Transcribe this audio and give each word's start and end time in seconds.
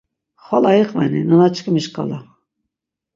Xvala 0.45 0.71
iqveni, 0.83 1.21
nanaçkimi 1.29 1.81
şkala. 1.85 2.19